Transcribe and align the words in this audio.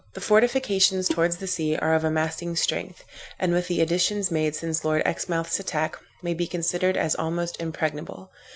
The 0.15 0.19
fortifications 0.19 1.07
towards 1.07 1.37
the 1.37 1.45
sea 1.45 1.75
are 1.77 1.93
of 1.93 2.03
amasing 2.03 2.55
strength, 2.55 3.03
and 3.37 3.53
with 3.53 3.67
the 3.67 3.81
additions 3.81 4.31
made 4.31 4.55
since 4.55 4.83
Lord 4.83 5.03
Exmouth's 5.05 5.59
attack, 5.59 5.95
may 6.23 6.33
be 6.33 6.47
considered 6.47 6.97
as 6.97 7.13
almost 7.13 7.61
impregnable. 7.61 8.31